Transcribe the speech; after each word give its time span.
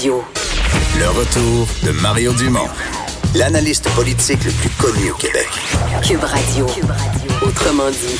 Radio. 0.00 0.24
Le 0.98 1.08
retour 1.10 1.68
de 1.84 1.90
Mario 2.00 2.32
Dumont, 2.32 2.68
l'analyste 3.34 3.86
politique 3.94 4.42
le 4.46 4.50
plus 4.52 4.70
connu 4.70 5.10
au 5.10 5.14
Québec. 5.14 5.48
Cube 6.02 6.24
Radio. 6.24 6.64
Autrement 7.42 7.90
dit. 7.90 8.18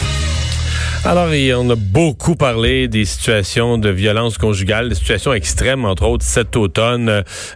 Alors, 1.07 1.29
on 1.57 1.71
a 1.71 1.77
beaucoup 1.77 2.37
parlé 2.37 2.87
des 2.87 3.07
situations 3.07 3.79
de 3.79 3.89
violence 3.89 4.37
conjugale, 4.37 4.91
des 4.91 4.95
situations 4.95 5.33
extrêmes, 5.33 5.87
entre 5.87 6.05
autres 6.05 6.27
cet 6.27 6.55
automne, 6.55 7.09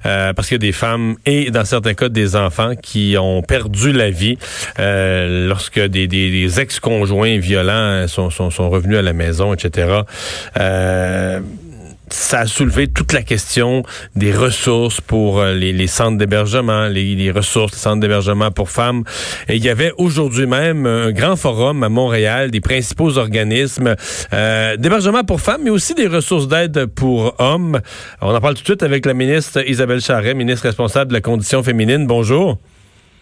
euh, 0.07 0.33
parce 0.33 0.49
qu'il 0.49 0.55
y 0.55 0.57
a 0.57 0.59
des 0.59 0.73
femmes 0.73 1.17
et, 1.27 1.51
dans 1.51 1.67
certains 1.67 1.93
cas, 1.93 2.09
des 2.09 2.35
enfants 2.35 2.73
qui 2.81 3.17
ont 3.21 3.43
perdu 3.43 3.93
la 3.93 4.09
vie 4.09 4.39
euh, 4.79 5.47
lorsque 5.49 5.79
des, 5.79 6.07
des, 6.07 6.61
ex-conjoints 6.61 7.39
violents 7.39 8.09
sont, 8.09 8.31
sont, 8.31 8.51
sont, 8.51 8.71
revenus 8.71 8.97
à 8.97 9.03
la 9.03 9.13
maison, 9.13 9.53
etc. 9.53 10.01
Euh, 10.59 11.41
ça 12.15 12.41
a 12.41 12.47
soulevé 12.47 12.87
toute 12.87 13.13
la 13.13 13.23
question 13.23 13.83
des 14.15 14.33
ressources 14.33 15.01
pour 15.01 15.41
euh, 15.41 15.53
les, 15.53 15.87
centres 15.87 16.17
d'hébergement, 16.17 16.87
les, 16.87 17.31
ressources, 17.31 17.73
les 17.73 17.79
centres 17.79 18.01
d'hébergement 18.01 18.51
pour 18.51 18.71
femmes. 18.71 19.03
Et 19.49 19.57
il 19.57 19.65
y 19.65 19.69
avait 19.69 19.93
aujourd'hui 19.99 20.47
même 20.47 20.87
un 20.87 21.11
grand 21.11 21.37
forum 21.37 21.83
à 21.83 21.89
Montréal 21.89 22.51
des 22.51 22.61
principaux 22.61 23.19
organismes 23.19 23.97
euh, 24.33 24.77
d'hébergement 24.77 25.25
pour 25.25 25.41
femmes, 25.41 25.63
mais 25.65 25.71
aussi 25.71 25.95
des 25.95 26.07
ressources 26.07 26.47
d'aide 26.47 26.87
pour 26.87 27.35
hommes. 27.39 27.81
On 28.23 28.35
en 28.35 28.41
parle 28.41 28.55
tout 28.55 28.63
de 28.63 28.67
suite 28.67 28.83
avec 28.85 29.07
la 29.07 29.15
ministre 29.15 29.69
Isabelle 29.69 30.01
Charret, 30.01 30.35
ministre 30.35 30.67
responsable 30.67 31.09
de 31.09 31.15
la 31.15 31.21
condition 31.21 31.63
féminine. 31.63 32.07
Bonjour. 32.07 32.59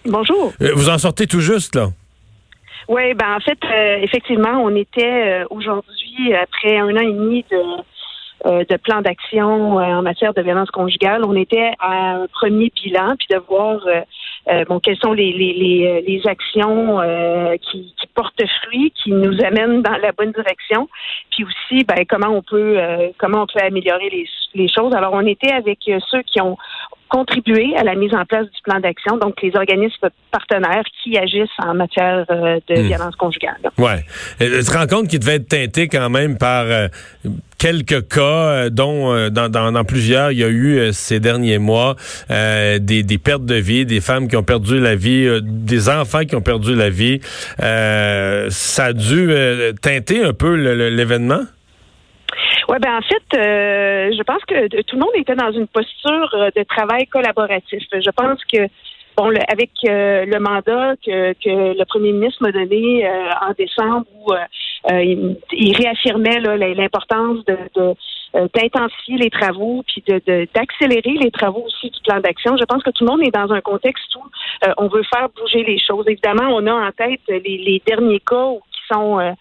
Bonjour. 0.05 0.52
Euh, 0.61 0.72
vous 0.74 0.91
en 0.91 0.98
sortez 0.98 1.27
tout 1.27 1.41
juste, 1.41 1.77
là? 1.77 1.88
Oui, 2.88 3.14
ben 3.14 3.36
en 3.36 3.41
fait, 3.41 3.59
effectivement, 4.02 4.61
on 4.61 4.74
était 4.74 5.45
aujourd'hui, 5.50 6.34
après 6.34 6.77
un 6.78 6.88
an 6.88 7.00
et 7.00 7.12
demi 7.12 7.45
de 7.48 7.56
euh, 8.45 8.64
de 8.69 8.77
plan 8.77 9.02
d'action 9.02 9.78
euh, 9.78 9.82
en 9.82 10.02
matière 10.02 10.34
de 10.34 10.42
violence 10.42 10.70
conjugale. 10.70 11.24
On 11.24 11.34
était 11.37 11.73
à 11.78 12.16
un 12.16 12.27
premier 12.27 12.73
bilan, 12.74 13.14
puis 13.16 13.28
de 13.30 13.38
voir 13.48 13.80
euh, 13.87 14.64
bon, 14.64 14.80
quelles 14.80 14.98
sont 14.98 15.12
les, 15.12 15.33
les, 15.33 15.53
les, 15.53 16.05
les 16.06 16.27
actions 16.27 16.98
qui, 17.62 17.94
qui, 17.97 18.06
portent 18.14 18.42
fruit, 18.64 18.92
qui 19.03 19.12
nous 19.12 19.42
amènent 19.44 19.83
dans 19.83 19.97
la 19.97 20.12
bonne 20.12 20.33
direction, 20.33 20.89
puis 21.31 21.44
aussi 21.44 21.84
ben, 21.84 22.05
comment 22.08 22.34
on 22.36 22.42
peut 22.42 22.78
comment 23.19 23.42
on 23.42 23.47
peut 23.47 23.64
améliorer 23.64 24.11
les, 24.11 24.27
les 24.55 24.69
choses. 24.69 24.92
Alors, 24.94 25.12
on 25.14 25.27
était 25.27 25.53
avec 25.53 25.78
ceux 26.11 26.22
qui 26.22 26.41
ont 26.41 26.56
contribué 27.12 27.77
à 27.77 27.84
la 27.84 27.94
mise 27.94 28.14
en 28.14 28.24
place 28.24 28.46
du 28.46 28.62
plan 28.64 28.80
d'action, 28.80 29.18
donc 29.18 29.34
les 29.42 29.55
organismes 29.55 30.08
partenaires 30.30 30.84
qui 31.02 31.19
agissent 31.19 31.58
en 31.58 31.74
matière 31.74 32.24
de 32.27 32.74
hmm. 32.74 32.86
violence 32.86 33.16
conjugale. 33.16 33.58
Ouais, 33.77 34.04
je 34.41 34.64
te 34.64 34.77
rends 34.77 34.86
compte 34.86 35.08
qu'il 35.08 35.19
devait 35.19 35.36
être 35.36 35.48
teinté 35.48 35.88
quand 35.88 36.08
même 36.08 36.38
par 36.38 36.64
quelques 37.62 38.08
cas, 38.08 38.20
euh, 38.20 38.70
dont 38.70 39.14
euh, 39.14 39.30
dans, 39.30 39.48
dans, 39.48 39.84
plusieurs, 39.84 40.32
il 40.32 40.38
y 40.38 40.44
a 40.44 40.48
eu 40.48 40.78
euh, 40.78 40.92
ces 40.92 41.20
derniers 41.20 41.58
mois 41.58 41.94
des, 42.28 43.04
des, 43.04 43.19
pertes 43.19 43.44
de 43.44 43.54
vie, 43.54 43.86
des 43.86 44.00
femmes 44.00 44.26
qui 44.26 44.36
ont 44.36 44.42
perdu 44.42 44.80
la 44.80 44.97
vie, 44.97 45.28
des 45.42 45.88
enfants 45.88 46.24
qui 46.24 46.34
ont 46.34 46.42
perdu 46.42 46.74
la 46.74 46.91
vie. 46.91 47.20
ça 47.58 48.84
a 48.84 48.92
dû 48.92 49.30
teinter 49.80 50.24
un 50.24 50.32
peu 50.32 50.54
l'événement? 50.54 51.42
Oui, 52.68 52.77
ben 52.80 52.96
en 52.96 53.02
fait, 53.02 53.22
je 53.32 54.22
pense 54.22 54.44
que 54.44 54.82
tout 54.82 54.96
le 54.96 55.00
monde 55.00 55.14
était 55.14 55.34
dans 55.34 55.52
une 55.52 55.66
posture 55.66 56.50
de 56.55 56.62
travail 56.64 57.06
collaboratif. 57.06 57.82
Je 57.92 58.10
pense 58.10 58.41
que 58.44 58.69
bon, 59.16 59.32
avec 59.48 59.70
le 59.82 60.38
mandat 60.38 60.94
que, 61.04 61.32
que, 61.32 61.78
le 61.78 61.84
premier 61.84 62.12
ministre 62.12 62.42
m'a 62.42 62.52
donné 62.52 63.08
en 63.08 63.52
décembre 63.58 64.06
où 64.14 64.32
euh, 64.91 65.02
il, 65.52 65.77
réaffirmait 65.77 66.41
l'importance 66.74 67.44
de, 67.44 67.56
euh, 68.34 68.48
d'intensifier 68.54 69.16
les 69.16 69.30
travaux 69.30 69.84
puis 69.86 70.02
de, 70.06 70.48
d'accélérer 70.54 71.19
les 71.20 71.30
travaux 71.30 71.64
aussi 71.66 71.91
du 71.91 72.00
plan 72.00 72.19
d'action. 72.19 72.56
Je 72.56 72.64
pense 72.64 72.82
que 72.82 72.91
tout 72.91 73.04
le 73.04 73.10
monde 73.10 73.22
est 73.22 73.30
dans 73.30 73.52
un 73.52 73.60
contexte 73.60 74.14
où 74.16 74.22
euh, 74.66 74.72
on 74.78 74.88
veut 74.88 75.04
faire 75.14 75.28
bouger 75.28 75.62
les 75.62 75.78
choses. 75.78 76.04
Évidemment, 76.08 76.48
on 76.48 76.66
a 76.66 76.72
en 76.72 76.91
tête 76.92 77.20
les, 77.28 77.41
les 77.41 77.82
derniers 77.86 78.20
cas 78.20 78.47
où, 78.47 78.60
qui 78.72 78.80
sont 78.92 79.20
euh, 79.20 79.32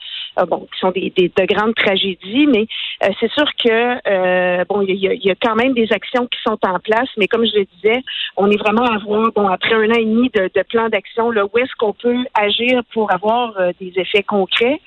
bon, 0.48 0.68
qui 0.72 0.80
sont 0.80 0.92
des, 0.92 1.12
de 1.16 1.46
grandes 1.46 1.76
tragédies, 1.76 2.48
mais 2.48 2.68
euh, 3.04 3.10
c'est 3.20 3.32
sûr 3.32 3.46
que 3.64 4.10
euh, 4.10 4.64
bon, 4.70 4.82
il 4.82 4.96
y, 4.96 5.32
a, 5.32 5.36
quand 5.36 5.56
même 5.56 5.74
des 5.74 5.92
actions 5.92 6.28
qui 6.28 6.40
sont 6.46 6.58
en 6.64 6.80
place, 6.80 7.10
mais 7.18 7.28
comme 7.28 7.46
je 7.46 7.60
le 7.60 7.66
disais, 7.76 8.02
on 8.38 8.50
est 8.50 8.58
vraiment 8.58 8.86
à 8.86 8.98
voir, 9.00 9.32
bon, 9.34 9.48
après 9.48 9.74
un 9.74 9.90
an 9.90 10.00
et 10.00 10.06
demi 10.06 10.30
de, 10.34 10.50
de 10.54 10.64
plan 10.64 10.90
d'action, 10.90 11.32
là, 11.32 11.46
où 11.46 11.58
est-ce 11.58 11.76
qu'on 11.78 11.94
peut 11.94 12.26
agir 12.34 12.82
pour 12.94 13.12
avoir 13.14 13.54
des 13.80 13.94
effets 13.96 14.24
concrets, 14.24 14.80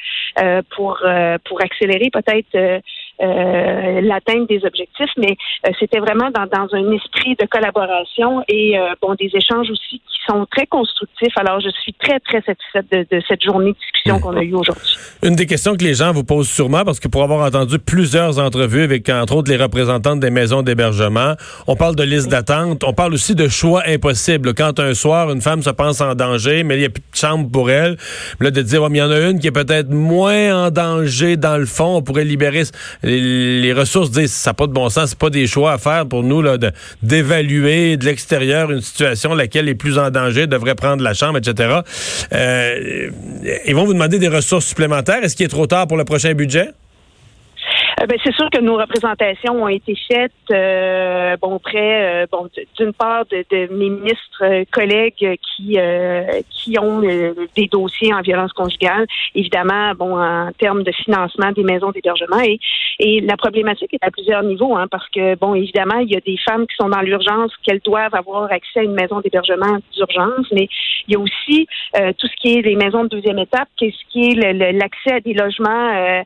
pour 0.70 1.00
pour 1.44 1.62
accélérer 1.62 2.10
peut-être 2.12 2.82
euh, 3.20 4.00
l'atteinte 4.00 4.48
des 4.48 4.64
objectifs, 4.64 5.10
mais 5.16 5.36
euh, 5.66 5.70
c'était 5.78 6.00
vraiment 6.00 6.30
dans, 6.30 6.46
dans, 6.46 6.66
un 6.72 6.92
esprit 6.92 7.36
de 7.40 7.46
collaboration 7.46 8.42
et 8.48 8.78
euh, 8.78 8.94
bon 9.00 9.14
des 9.14 9.30
échanges 9.32 9.70
aussi 9.70 10.00
qui 10.00 10.18
sont 10.26 10.46
très 10.50 10.66
constructifs. 10.66 11.32
Alors, 11.36 11.60
je 11.60 11.70
suis 11.82 11.92
très 11.94 12.18
très 12.20 12.42
satisfaite 12.42 12.86
de, 12.90 13.06
de 13.10 13.22
cette 13.28 13.42
journée 13.42 13.70
de 13.70 13.76
discussion 13.76 14.18
qu'on 14.18 14.36
a 14.36 14.42
eue 14.42 14.54
aujourd'hui. 14.54 14.96
Une 15.22 15.36
des 15.36 15.46
questions 15.46 15.76
que 15.76 15.84
les 15.84 15.94
gens 15.94 16.12
vous 16.12 16.24
posent 16.24 16.48
sûrement, 16.48 16.84
parce 16.84 16.98
que 16.98 17.08
pour 17.08 17.22
avoir 17.22 17.46
entendu 17.46 17.78
plusieurs 17.78 18.38
entrevues 18.38 18.82
avec 18.82 19.08
entre 19.08 19.36
autres 19.36 19.50
les 19.50 19.62
représentantes 19.62 20.20
des 20.20 20.30
maisons 20.30 20.62
d'hébergement, 20.62 21.34
on 21.68 21.76
parle 21.76 21.94
de 21.94 22.02
liste 22.02 22.28
d'attente, 22.28 22.82
on 22.84 22.92
parle 22.92 23.14
aussi 23.14 23.34
de 23.34 23.48
choix 23.48 23.82
impossibles. 23.86 24.54
Quand 24.54 24.80
un 24.80 24.94
soir 24.94 25.30
une 25.30 25.40
femme 25.40 25.62
se 25.62 25.70
pense 25.70 26.00
en 26.00 26.14
danger, 26.14 26.64
mais 26.64 26.76
il 26.76 26.80
n'y 26.80 26.86
a 26.86 26.90
plus 26.90 27.00
de 27.00 27.16
chambre 27.16 27.48
pour 27.50 27.70
elle, 27.70 27.96
là 28.40 28.50
de 28.50 28.62
dire, 28.62 28.86
il 28.90 28.96
y 28.96 29.02
en 29.02 29.10
a 29.10 29.20
une 29.20 29.38
qui 29.38 29.46
est 29.46 29.52
peut-être 29.52 29.90
moins 29.90 30.66
en 30.66 30.70
danger 30.70 31.36
dans 31.36 31.56
le 31.56 31.66
fond, 31.66 31.96
on 31.96 32.02
pourrait 32.02 32.24
libérer 32.24 32.64
les, 33.04 33.72
ressources 33.72 34.10
disent 34.10 34.32
ça 34.32 34.50
n'a 34.50 34.54
pas 34.54 34.66
de 34.66 34.72
bon 34.72 34.88
sens, 34.88 35.10
c'est 35.10 35.18
pas 35.18 35.30
des 35.30 35.46
choix 35.46 35.72
à 35.72 35.78
faire 35.78 36.06
pour 36.06 36.22
nous 36.22 36.42
là, 36.42 36.56
d'évaluer 37.02 37.96
de, 37.96 38.04
l'extérieur 38.04 38.70
une 38.70 38.80
situation 38.80 39.34
laquelle 39.34 39.68
est 39.68 39.74
plus 39.74 39.98
en 39.98 40.10
danger, 40.10 40.46
devrait 40.46 40.74
prendre 40.74 41.02
la 41.02 41.14
chambre, 41.14 41.38
etc. 41.38 41.80
Euh, 42.32 43.10
ils 43.66 43.74
vont 43.74 43.84
vous 43.84 43.94
demander 43.94 44.18
des 44.18 44.28
ressources 44.28 44.66
supplémentaires. 44.66 45.22
Est-ce 45.22 45.36
qu'il 45.36 45.46
est 45.46 45.48
trop 45.48 45.66
tard 45.66 45.86
pour 45.86 45.96
le 45.96 46.04
prochain 46.04 46.34
budget? 46.34 46.70
Euh, 48.04 48.06
ben, 48.06 48.18
c'est 48.22 48.34
sûr 48.34 48.48
que 48.50 48.60
nos 48.60 48.76
représentations 48.76 49.62
ont 49.62 49.68
été 49.68 49.96
faites, 50.08 50.32
euh, 50.50 51.36
bon, 51.40 51.58
près, 51.58 52.24
euh, 52.24 52.26
bon, 52.30 52.48
d'une 52.78 52.92
part 52.92 53.24
de, 53.26 53.44
de, 53.50 53.72
mes 53.72 53.88
ministres 53.88 54.64
collègues 54.72 55.38
qui 55.56 55.78
qui 56.50 56.78
ont 56.78 57.00
des 57.00 57.68
dossiers 57.70 58.12
en 58.12 58.20
violence 58.20 58.52
conjugale, 58.52 59.06
évidemment, 59.34 59.92
bon, 59.96 60.18
en 60.18 60.50
termes 60.58 60.82
de 60.82 60.92
financement 60.92 61.52
des 61.52 61.62
maisons 61.62 61.90
d'hébergement 61.90 62.40
et 62.40 62.58
et 63.00 63.20
la 63.20 63.36
problématique 63.36 63.92
est 63.92 64.06
à 64.06 64.10
plusieurs 64.10 64.44
niveaux, 64.44 64.76
hein, 64.76 64.86
parce 64.88 65.08
que 65.08 65.34
bon, 65.34 65.54
évidemment, 65.54 65.98
il 65.98 66.12
y 66.12 66.16
a 66.16 66.20
des 66.20 66.36
femmes 66.48 66.64
qui 66.66 66.76
sont 66.76 66.88
dans 66.88 67.00
l'urgence, 67.00 67.50
qu'elles 67.64 67.80
doivent 67.84 68.14
avoir 68.14 68.44
accès 68.52 68.80
à 68.80 68.82
une 68.82 68.94
maison 68.94 69.20
d'hébergement 69.20 69.78
d'urgence, 69.92 70.46
mais 70.52 70.68
il 71.08 71.14
y 71.14 71.16
a 71.16 71.18
aussi 71.18 71.66
tout 72.18 72.26
ce 72.28 72.36
qui 72.40 72.58
est 72.58 72.62
les 72.62 72.76
maisons 72.76 73.02
de 73.04 73.08
deuxième 73.08 73.38
étape, 73.38 73.68
qu'est-ce 73.76 73.98
qui 74.10 74.30
est 74.30 74.72
l'accès 74.72 75.14
à 75.14 75.20
des 75.20 75.34
logements 75.34 76.22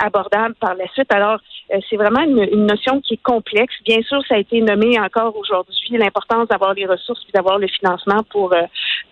abordables 0.00 0.54
par 0.54 0.74
la 0.74 0.88
suite. 0.88 1.07
Alors, 1.10 1.40
euh, 1.72 1.78
c'est 1.88 1.96
vraiment 1.96 2.22
une, 2.22 2.66
notion 2.66 3.00
qui 3.00 3.14
est 3.14 3.22
complexe. 3.22 3.74
Bien 3.84 4.02
sûr, 4.02 4.20
ça 4.28 4.36
a 4.36 4.38
été 4.38 4.60
nommé 4.60 4.98
encore 4.98 5.36
aujourd'hui, 5.36 5.90
l'importance 5.90 6.48
d'avoir 6.48 6.74
les 6.74 6.86
ressources 6.86 7.20
et 7.28 7.32
d'avoir 7.32 7.58
le 7.58 7.66
financement 7.68 8.22
pour, 8.30 8.52
euh, 8.52 8.62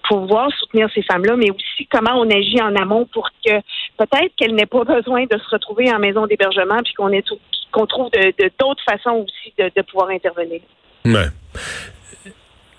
pouvoir 0.09 0.51
soutenir 0.59 0.89
ces 0.95 1.03
femmes-là, 1.03 1.37
mais 1.37 1.51
aussi 1.51 1.87
comment 1.91 2.13
on 2.15 2.31
agit 2.31 2.61
en 2.63 2.75
amont 2.77 3.07
pour 3.13 3.29
que 3.45 3.53
peut-être 3.99 4.35
qu'elles 4.37 4.55
n'aient 4.55 4.67
pas 4.67 4.85
besoin 4.85 5.25
de 5.25 5.37
se 5.39 5.51
retrouver 5.51 5.93
en 5.93 5.99
maison 5.99 6.27
d'hébergement, 6.27 6.79
puis 6.85 6.95
qu'on 6.95 7.87
trouve 7.87 8.11
d'autres 8.61 8.83
façons 8.89 9.27
aussi 9.27 9.53
de, 9.59 9.83
pouvoir 9.83 10.11
intervenir. 10.11 10.61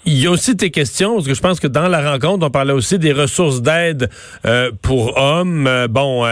Il 0.05 0.23
y 0.23 0.25
a 0.25 0.31
aussi 0.31 0.55
tes 0.55 0.71
questions, 0.71 1.15
parce 1.15 1.27
que 1.27 1.33
je 1.33 1.41
pense 1.41 1.59
que 1.59 1.67
dans 1.67 1.89
la 1.89 2.11
rencontre, 2.11 2.45
on 2.45 2.49
parlait 2.49 2.71
aussi 2.71 2.97
des 2.97 3.11
ressources 3.11 3.61
d'aide 3.61 4.09
euh, 4.45 4.71
pour 4.81 5.17
hommes. 5.17 5.69
bon, 5.89 6.25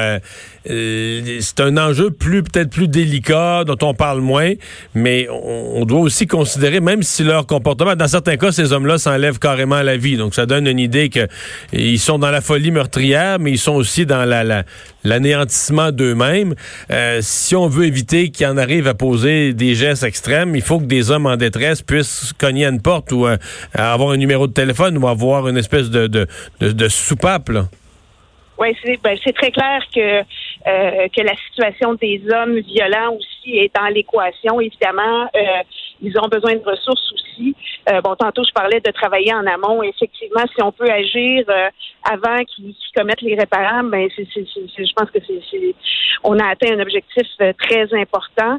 c'est 0.67 1.59
un 1.59 1.77
enjeu 1.77 2.11
plus 2.11 2.43
peut-être 2.43 2.69
plus 2.69 2.87
délicat 2.87 3.63
dont 3.65 3.77
on 3.81 3.93
parle 3.93 4.21
moins, 4.21 4.53
mais 4.93 5.27
on, 5.29 5.85
doit 5.85 5.99
aussi 5.99 6.27
considérer, 6.27 6.79
même 6.79 7.03
si 7.03 7.23
leur 7.23 7.45
comportement, 7.45 7.95
dans 7.95 8.07
certains 8.07 8.37
cas, 8.37 8.51
ces 8.51 8.73
hommes-là 8.73 8.97
s'enlèvent 8.97 9.39
carrément 9.39 9.75
à 9.75 9.83
la 9.83 9.97
vie. 9.97 10.17
Donc 10.17 10.33
ça 10.33 10.45
donne 10.45 10.67
une 10.67 10.79
idée 10.79 11.09
que 11.09 11.27
ils 11.73 11.99
sont 11.99 12.19
dans 12.19 12.31
la 12.31 12.41
folie 12.41 12.71
meurtrière, 12.71 13.39
mais 13.39 13.51
ils 13.51 13.59
sont 13.59 13.73
aussi 13.73 14.05
dans 14.05 14.25
la, 14.25 14.63
l'anéantissement 15.03 15.91
d'eux-mêmes. 15.91 16.55
Euh, 16.91 17.19
si 17.21 17.55
on 17.55 17.67
veut 17.67 17.85
éviter 17.85 18.29
qu'ils 18.29 18.47
en 18.47 18.57
arrivent 18.57 18.87
à 18.87 18.93
poser 18.93 19.53
des 19.53 19.75
gestes 19.75 20.03
extrêmes, 20.03 20.55
il 20.55 20.61
faut 20.61 20.79
que 20.79 20.85
des 20.85 21.11
hommes 21.11 21.27
en 21.27 21.37
détresse 21.37 21.81
puissent 21.81 22.33
cogner 22.37 22.65
à 22.65 22.69
une 22.69 22.81
porte 22.81 23.11
ou 23.11 23.27
euh, 23.27 23.37
avoir 23.73 24.11
un 24.11 24.17
numéro 24.17 24.47
de 24.47 24.53
téléphone 24.53 24.97
ou 24.97 25.07
avoir 25.07 25.47
une 25.47 25.57
espèce 25.57 25.89
de, 25.89 26.27
soupape. 26.89 27.51
Oui, 28.57 28.75
c'est 28.83 29.01
ben, 29.01 29.17
très 29.17 29.51
clair 29.51 29.81
que 29.93 30.19
euh, 30.67 31.07
que 31.15 31.21
la 31.21 31.35
situation 31.47 31.93
des 31.95 32.21
hommes 32.31 32.57
violents 32.59 33.15
aussi 33.15 33.57
est 33.57 33.75
dans 33.75 33.87
l'équation. 33.87 34.61
Évidemment, 34.61 35.29
euh, 35.35 35.63
ils 36.01 36.17
ont 36.17 36.27
besoin 36.27 36.55
de 36.55 36.63
ressources 36.63 37.11
aussi. 37.13 37.55
Euh, 37.89 38.01
bon, 38.01 38.15
tantôt, 38.15 38.43
je 38.43 38.51
parlais 38.51 38.79
de 38.79 38.91
travailler 38.91 39.33
en 39.33 39.45
amont. 39.45 39.83
Effectivement, 39.83 40.43
si 40.55 40.61
on 40.61 40.71
peut 40.71 40.89
agir 40.89 41.45
euh, 41.49 41.69
avant 42.03 42.43
qu'ils 42.45 42.75
commettent 42.95 43.21
les 43.21 43.35
réparables, 43.35 43.89
ben, 43.89 44.07
c'est, 44.15 44.25
je 44.25 44.93
pense 44.95 45.09
que 45.11 45.19
c'est, 45.25 45.75
on 46.23 46.39
a 46.39 46.47
atteint 46.47 46.73
un 46.75 46.79
objectif 46.79 47.27
euh, 47.41 47.53
très 47.57 47.93
important. 47.93 48.57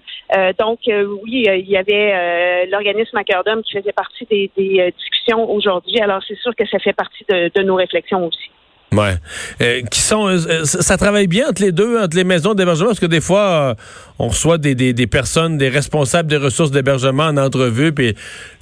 donc, 0.58 0.80
oui, 0.86 1.46
il 1.46 1.68
y 1.68 1.76
avait 1.76 2.66
l'organisme 2.66 3.16
à 3.16 3.24
qui 3.24 3.32
faisait 3.72 3.92
partie 3.92 4.26
des, 4.26 4.92
discussions 4.96 5.50
aujourd'hui. 5.50 6.00
Alors, 6.00 6.20
c'est 6.26 6.38
sûr 6.38 6.54
que 6.54 6.66
ça 6.66 6.78
fait 6.78 6.92
partie 6.92 7.24
de 7.28 7.62
nos 7.62 7.74
réflexions 7.74 8.26
aussi. 8.26 8.50
Ouais. 8.96 9.16
Euh, 9.60 9.82
qui 9.90 10.00
sont, 10.00 10.26
euh, 10.26 10.38
euh, 10.48 10.64
ça 10.64 10.96
travaille 10.96 11.26
bien 11.26 11.48
entre 11.48 11.62
les 11.62 11.72
deux, 11.72 11.98
entre 11.98 12.16
les 12.16 12.24
maisons 12.24 12.54
d'hébergement, 12.54 12.88
parce 12.88 13.00
que 13.00 13.06
des 13.06 13.20
fois, 13.20 13.76
on 14.18 14.28
reçoit 14.28 14.58
des, 14.58 15.06
personnes, 15.06 15.58
des 15.58 15.68
responsables 15.68 16.28
des 16.28 16.38
ressources 16.38 16.70
d'hébergement 16.70 17.24
en 17.24 17.36
entrevue, 17.36 17.92
puis 17.92 18.14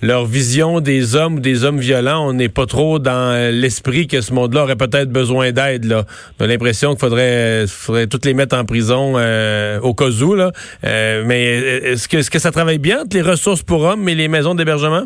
leur 0.03 0.27
vision 0.27 0.81
des 0.81 1.15
hommes 1.15 1.37
ou 1.37 1.41
des 1.41 1.65
hommes 1.65 1.79
violents, 1.79 2.29
on 2.29 2.33
n'est 2.33 2.49
pas 2.49 2.67
trop 2.67 2.99
dans 2.99 3.53
l'esprit 3.53 4.07
que 4.09 4.21
ce 4.21 4.33
monde-là 4.33 4.65
aurait 4.65 4.77
peut-être 4.77 5.11
besoin 5.11 5.53
d'aide. 5.53 5.85
Là. 5.85 6.05
On 6.41 6.47
l'impression 6.47 6.91
qu'il 6.91 7.01
faudrait, 7.01 7.67
faudrait 7.69 8.07
toutes 8.07 8.27
les 8.27 8.35
mettre 8.35 8.57
en 8.57 8.65
prison 8.65 9.15
au 9.15 9.95
cas 9.95 10.11
où. 10.11 10.37
Mais 10.83 11.95
que, 12.09 12.17
est-ce 12.17 12.31
que 12.31 12.39
ça 12.39 12.51
travaille 12.51 12.79
bien 12.79 13.03
entre 13.03 13.17
les 13.17 13.23
ressources 13.23 13.63
pour 13.63 13.83
hommes 13.83 14.09
et 14.09 14.15
les 14.15 14.29
maisons 14.29 14.55
d'hébergement? 14.55 15.05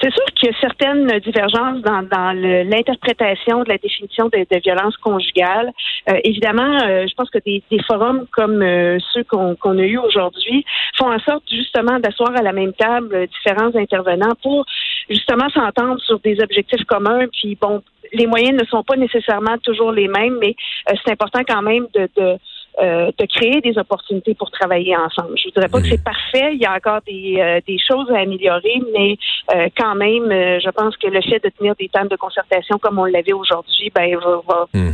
C'est 0.00 0.12
sûr 0.12 0.24
qu'il 0.34 0.48
y 0.50 0.54
a 0.54 0.58
certaines 0.60 1.06
divergences 1.20 1.82
dans, 1.82 2.02
dans 2.02 2.32
l'interprétation 2.32 3.62
de 3.64 3.68
la 3.68 3.76
définition 3.76 4.26
de, 4.26 4.38
de 4.38 4.60
violence 4.60 4.96
conjugale. 4.96 5.72
Euh, 6.08 6.14
évidemment, 6.24 6.78
euh, 6.82 7.06
je 7.06 7.14
pense 7.14 7.28
que 7.28 7.38
des, 7.44 7.62
des 7.70 7.82
forums 7.82 8.26
comme 8.32 8.62
euh, 8.62 8.98
ceux 9.12 9.24
qu'on 9.24 9.78
a 9.78 9.82
eus 9.82 9.98
aujourd'hui 9.98 10.64
font 10.96 11.12
en 11.12 11.18
sorte 11.18 11.44
justement 11.50 11.98
d'asseoir 11.98 12.34
à 12.34 12.42
la 12.42 12.52
même 12.52 12.72
table 12.72 13.26
différents 13.26 13.74
intervenants 13.74 14.34
pour 14.42 14.64
justement 15.08 15.50
s'entendre 15.50 16.00
sur 16.00 16.18
des 16.20 16.40
objectifs 16.40 16.84
communs. 16.84 17.26
Puis 17.32 17.58
bon, 17.60 17.82
les 18.14 18.26
moyens 18.26 18.58
ne 18.58 18.66
sont 18.66 18.82
pas 18.82 18.96
nécessairement 18.96 19.58
toujours 19.62 19.92
les 19.92 20.08
mêmes, 20.08 20.38
mais 20.40 20.56
c'est 21.04 21.12
important 21.12 21.40
quand 21.46 21.62
même 21.62 21.86
de, 21.94 22.08
de 22.16 22.38
euh, 22.78 23.10
de 23.18 23.26
créer 23.26 23.60
des 23.60 23.76
opportunités 23.78 24.34
pour 24.34 24.50
travailler 24.50 24.96
ensemble. 24.96 25.36
Je 25.36 25.48
ne 25.48 25.52
voudrais 25.52 25.68
pas 25.68 25.80
que 25.80 25.86
mhm. 25.86 25.90
c'est 25.90 26.04
parfait, 26.04 26.54
il 26.54 26.60
y 26.60 26.66
a 26.66 26.72
encore 26.72 27.00
des, 27.06 27.36
euh, 27.38 27.60
des 27.66 27.78
choses 27.78 28.08
à 28.10 28.20
améliorer, 28.20 28.80
mais 28.94 29.16
euh, 29.54 29.68
quand 29.76 29.96
même, 29.96 30.30
je 30.30 30.70
pense 30.70 30.96
que 30.96 31.08
le 31.08 31.20
fait 31.20 31.42
de 31.42 31.50
tenir 31.50 31.74
des 31.78 31.88
tables 31.88 32.08
de 32.08 32.16
concertation 32.16 32.78
comme 32.78 32.98
on 32.98 33.06
l'avait 33.06 33.32
aujourd'hui, 33.32 33.90
ben 33.92 34.16
va, 34.16 34.66
hmm. 34.72 34.92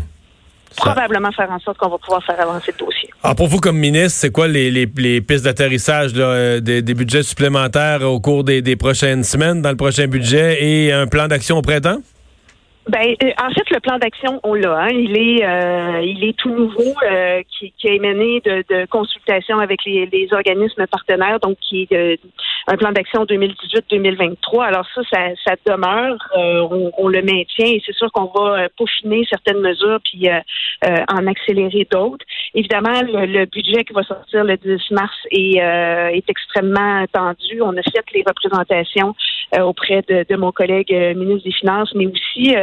probablement 0.77 1.31
faire 1.33 1.51
en 1.51 1.59
sorte 1.59 1.77
qu'on 1.77 1.91
va 1.91 1.99
pouvoir 1.99 2.25
faire 2.25 2.41
avancer 2.41 2.73
le 2.73 2.87
dossier. 2.87 3.11
Alors 3.23 3.33
ah, 3.33 3.35
pour 3.35 3.47
vous 3.47 3.59
comme 3.59 3.79
ministre, 3.79 4.21
c'est 4.21 4.33
quoi 4.33 4.49
les, 4.49 4.71
les, 4.71 4.89
les 4.97 5.21
pistes 5.21 5.45
d'atterrissage 5.45 6.15
des, 6.15 6.81
des, 6.81 6.95
budgets 6.95 7.23
supplémentaires 7.23 8.03
au 8.03 8.21
cours 8.21 8.43
des, 8.43 8.63
des 8.63 8.77
prochaines 8.77 9.23
semaines 9.23 9.61
dans 9.61 9.71
le 9.71 9.77
prochain 9.77 10.07
budget 10.07 10.65
et 10.65 10.93
un 10.93 11.07
plan 11.07 11.29
d'action 11.29 11.59
au 11.59 11.63
printemps? 11.63 11.99
Ben, 12.89 13.17
euh, 13.25 13.31
en 13.43 13.51
fait, 13.51 13.69
le 13.71 13.81
plan 13.81 13.99
d'action, 13.99 14.39
on 14.45 14.55
l'a. 14.55 14.79
Hein. 14.79 14.89
Il 14.93 15.17
est, 15.19 15.45
euh, 15.45 16.03
il 16.03 16.23
est 16.23 16.37
tout 16.37 16.51
nouveau, 16.51 16.95
euh, 17.03 17.43
qui, 17.59 17.73
qui, 17.77 17.89
a 17.89 17.99
de, 17.99 18.65
de 18.73 18.87
consultations 18.87 19.59
avec 19.59 19.85
les, 19.85 20.07
les, 20.07 20.33
organismes 20.33 20.87
partenaires, 20.87 21.41
donc 21.41 21.59
qui 21.61 21.89
est 21.91 22.21
un 22.69 22.77
plan 22.77 22.93
d'action 22.93 23.25
2018-2023. 23.25 24.67
Alors 24.67 24.87
ça, 24.95 25.01
ça, 25.13 25.19
ça 25.45 25.55
demeure, 25.67 26.17
on, 26.37 26.93
on, 26.97 27.09
le 27.09 27.23
maintient 27.23 27.67
et 27.67 27.83
c'est 27.85 27.95
sûr 27.95 28.11
qu'on 28.13 28.27
va 28.27 28.69
peaufiner 28.77 29.27
certaines 29.29 29.61
mesures 29.61 29.99
puis 30.05 30.29
en 30.83 31.27
accélérer 31.27 31.87
d'autres. 31.91 32.25
Évidemment, 32.55 33.03
le, 33.03 33.47
budget 33.47 33.85
qui 33.85 33.93
va 33.93 34.03
sortir 34.03 34.45
le 34.45 34.57
10 34.57 34.91
mars 34.91 35.15
est, 35.31 35.59
est 35.59 36.29
extrêmement 36.29 37.05
tendu. 37.13 37.63
On 37.63 37.77
a 37.77 37.83
fait 37.83 38.05
les 38.15 38.25
représentations 38.27 39.15
auprès 39.59 40.03
de, 40.09 40.37
mon 40.37 40.53
collègue 40.53 40.93
ministre 41.17 41.45
des 41.45 41.53
Finances, 41.53 41.93
mais 41.95 42.07
aussi 42.07 42.55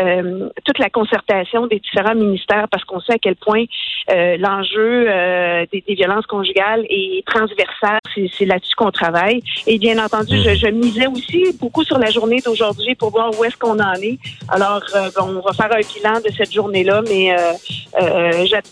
euh, 0.00 0.48
toute 0.64 0.78
la 0.78 0.88
concertation 0.88 1.66
des 1.66 1.80
différents 1.80 2.14
ministères 2.14 2.68
parce 2.70 2.84
qu'on 2.84 3.00
sait 3.00 3.14
à 3.14 3.18
quel 3.18 3.34
point 3.34 3.64
euh, 4.10 4.36
l'enjeu 4.38 5.06
euh, 5.08 5.66
des, 5.72 5.82
violences 5.94 6.26
conjugales 6.26 6.84
est 6.88 7.26
transversal. 7.26 7.98
C'est 8.14 8.44
là-dessus 8.44 8.74
qu'on 8.76 8.92
travaille. 8.92 9.42
Et 9.66 9.78
bien 9.78 10.02
entendu, 10.02 10.36
je, 10.38 10.54
je, 10.54 10.68
misais 10.68 11.08
aussi 11.08 11.56
beaucoup 11.58 11.82
sur 11.82 11.98
la 11.98 12.10
journée 12.10 12.40
d'aujourd'hui 12.44 12.94
pour 12.94 13.10
voir 13.10 13.30
où 13.38 13.44
est-ce 13.44 13.56
qu'on 13.56 13.80
en 13.80 13.94
est. 13.94 14.18
Alors, 14.48 14.82
on 15.18 15.40
va 15.40 15.52
faire 15.52 15.72
un 15.72 15.80
bilan 15.80 16.20
de 16.20 16.32
cette 16.36 16.52
journée-là, 16.52 17.02
mais 17.08 17.34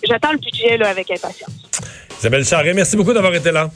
j'attends 0.04 0.32
le 0.32 0.38
budget 0.38 0.76
là, 0.76 0.88
avec 0.88 1.10
impatience. 1.10 1.52
Isabelle 2.18 2.44
Charret, 2.44 2.74
merci 2.74 2.96
beaucoup 2.96 3.12
d'avoir 3.12 3.34
été 3.34 3.50
là. 3.50 3.68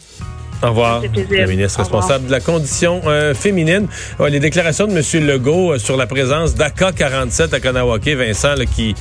Au 0.62 0.68
revoir. 0.68 1.02
La 1.30 1.46
ministre 1.46 1.80
responsable 1.80 2.26
de 2.26 2.30
la 2.30 2.40
condition 2.40 3.00
euh, 3.06 3.34
féminine. 3.34 3.88
les 4.28 4.40
déclarations 4.40 4.86
de 4.86 4.92
M. 4.92 5.26
Legault 5.26 5.72
euh, 5.72 5.78
sur 5.78 5.96
la 5.96 6.06
présence 6.06 6.54
d'AK-47 6.54 7.54
à 7.54 7.60
Kanawake, 7.60 8.08
Vincent, 8.08 8.54
qui 8.74 8.94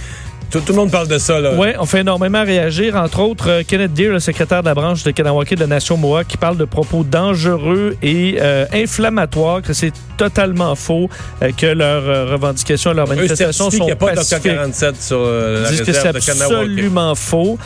tout, 0.51 0.61
le 0.67 0.73
monde 0.73 0.91
parle 0.91 1.07
de 1.07 1.17
ça. 1.17 1.39
Oui, 1.57 1.69
on 1.79 1.85
fait 1.85 2.01
énormément 2.01 2.43
réagir. 2.43 2.95
Entre 2.95 3.19
autres, 3.19 3.49
euh, 3.49 3.63
Kenneth 3.65 3.93
Deere, 3.93 4.13
le 4.13 4.19
secrétaire 4.19 4.61
de 4.61 4.67
la 4.67 4.73
branche 4.73 5.03
de 5.03 5.11
Kanawake 5.11 5.55
de 5.55 5.61
la 5.61 5.67
Nation 5.67 5.97
Moa, 5.97 6.23
qui 6.23 6.37
parle 6.37 6.57
de 6.57 6.65
propos 6.65 7.03
dangereux 7.03 7.95
et 8.01 8.37
euh, 8.41 8.65
inflammatoires, 8.73 9.61
que 9.61 9.73
c'est 9.73 9.93
totalement 10.17 10.75
faux, 10.75 11.09
euh, 11.41 11.51
que 11.55 11.67
leurs 11.67 12.29
revendications, 12.29 12.93
leurs 12.93 13.07
manifestations 13.07 13.71
sont 13.71 13.87
pas 13.87 14.13
pacifiques. 14.13 14.43
47 14.43 15.01
sur 15.01 15.25
la 15.25 15.69
Ils 15.69 15.77
disent 15.77 15.81
que 15.81 15.93
c'est 15.93 16.07
absolument 16.07 17.15
faux. 17.15 17.57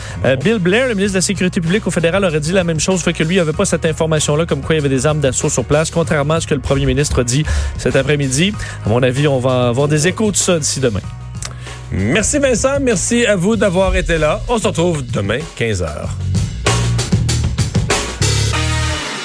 Bill 0.42 0.58
Blair, 0.58 0.88
le 0.88 0.94
ministre 0.94 1.14
de 1.14 1.18
la 1.18 1.22
Sécurité 1.22 1.60
publique 1.60 1.86
au 1.86 1.90
fédéral, 1.90 2.24
aurait 2.24 2.40
dit 2.40 2.52
la 2.52 2.64
même 2.64 2.80
chose, 2.80 3.02
fait 3.02 3.12
que 3.12 3.24
lui 3.24 3.36
n'avait 3.36 3.52
pas 3.52 3.64
cette 3.64 3.84
information-là, 3.84 4.46
comme 4.46 4.60
quoi 4.60 4.74
il 4.74 4.78
y 4.78 4.80
avait 4.80 4.88
des 4.88 5.06
armes 5.06 5.20
d'assaut 5.20 5.48
sur 5.48 5.64
place, 5.64 5.90
contrairement 5.90 6.34
à 6.34 6.40
ce 6.40 6.46
que 6.46 6.54
le 6.54 6.60
premier 6.60 6.86
ministre 6.86 7.20
a 7.20 7.24
dit 7.24 7.44
cet 7.78 7.96
après-midi. 7.96 8.52
À 8.84 8.88
mon 8.88 9.02
avis, 9.02 9.26
on 9.28 9.40
va 9.40 9.68
avoir 9.68 9.88
des 9.88 10.06
échos 10.06 10.30
de 10.30 10.36
ça 10.36 10.58
d'ici 10.58 10.80
demain. 10.80 11.00
Merci 11.92 12.38
Vincent, 12.38 12.80
merci 12.80 13.26
à 13.26 13.36
vous 13.36 13.56
d'avoir 13.56 13.96
été 13.96 14.18
là. 14.18 14.40
On 14.48 14.58
se 14.58 14.66
retrouve 14.66 15.04
demain, 15.06 15.38
15h. 15.58 16.35